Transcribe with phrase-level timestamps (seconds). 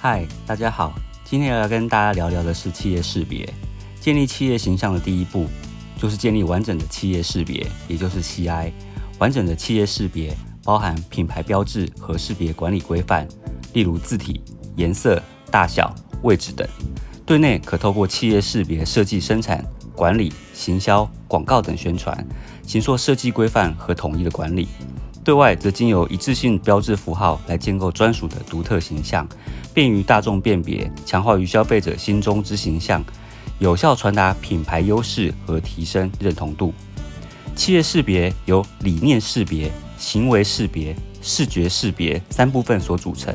[0.00, 3.52] 嗨，大家好，今天要跟大家聊聊的是企业识别。
[3.98, 5.48] 建立企业形象的第一步，
[6.00, 8.70] 就是建立完整的企业识别，也就是 CI。
[9.18, 10.32] 完整的企业识别
[10.62, 13.26] 包含品牌标志和识别管理规范，
[13.72, 14.40] 例如字体、
[14.76, 15.20] 颜色、
[15.50, 16.64] 大小、位置等。
[17.26, 19.64] 对内可透过企业识别设计、生产、
[19.96, 22.24] 管理、行销、广告等宣传，
[22.62, 24.68] 行说设计规范和统一的管理。
[25.28, 29.28] 对外则经由一致性标志符号来建构专属的独特形象，
[29.74, 33.04] 便于大众辨别，强化于消费者心中之形象，
[33.58, 36.72] 有效传达品牌优势和提升认同度。
[37.54, 43.34] 企业识别由理念识别、行为识别、视觉识别三部分所组成，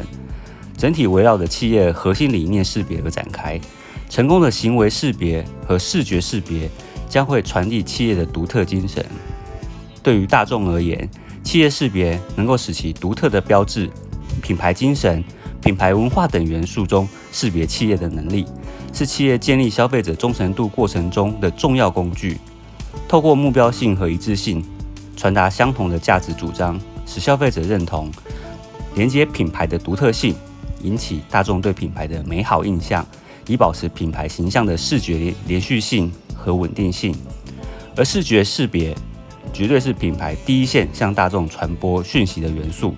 [0.76, 3.62] 整体围绕着企业核心理念识别而展开。
[4.10, 6.68] 成功的行为识别和视觉识别
[7.08, 9.06] 将会传递企业的独特精神。
[10.02, 11.08] 对于大众而言，
[11.54, 13.88] 企业识别能够使其独特的标志、
[14.42, 15.24] 品牌精神、
[15.62, 18.44] 品牌文化等元素中识别企业的能力，
[18.92, 22.40] 是企业建立消费者忠诚度过程中的重要工具。
[23.08, 24.66] 透过目标性和一致性，
[25.16, 28.12] 传达相同的价值主张，使消费者认同，
[28.96, 30.36] 连接品牌的独特性，
[30.82, 33.06] 引起大众对品牌的美好印象，
[33.46, 37.16] 以保持品牌形象的视觉连续性和稳定性。
[37.96, 38.96] 而视觉识别。
[39.54, 42.94] 绝对是品牌第一线向大众传播讯息的元素。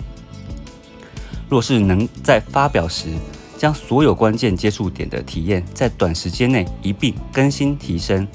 [1.48, 3.10] 若是能在发表时
[3.56, 8.26] 将所有关键接触点的体验在短时间内一并更新提升，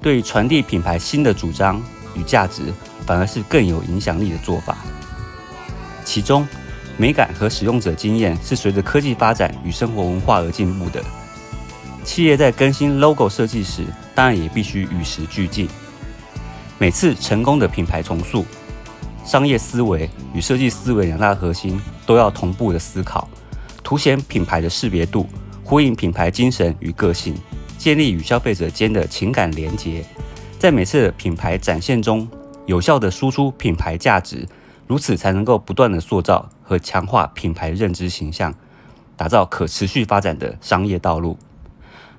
[0.00, 1.82] 对传递品牌新的主张
[2.14, 2.62] 与价值，
[3.04, 4.78] 反而是更有影响力的做法。
[6.04, 6.48] 其中，
[6.96, 11.04] 美感和使用者经验是随着科技发展与生活文化而进步的。
[12.02, 15.68] 企业在更新 logo 设计时，当然也必须与时俱进。
[16.80, 18.46] 每次成功的品牌重塑，
[19.24, 23.28] 商业思维与设计思维两大核心都要同步的思考，
[23.82, 25.26] 凸显品牌的识别度，
[25.64, 27.34] 呼应品牌精神与个性，
[27.76, 30.04] 建立与消费者间的情感连结，
[30.56, 32.28] 在每次的品牌展现中
[32.66, 34.46] 有效的输出品牌价值，
[34.86, 38.54] 如此才能够不断的塑造和强化品牌认知形象，
[39.16, 41.36] 打造可持续发展的商业道路。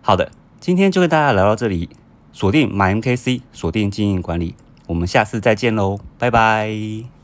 [0.02, 1.90] 好的，今天就跟大家聊到这里。
[2.32, 4.56] 锁定买 MKC，锁定经营管理，
[4.88, 7.19] 我们下次再见喽，拜拜。